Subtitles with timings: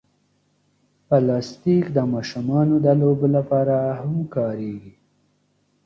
[1.07, 4.93] پلاستيک د ماشومانو د لوبو لپاره هم کارېږي.